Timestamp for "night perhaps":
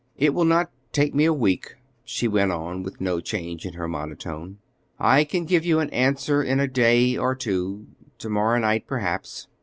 8.57-9.47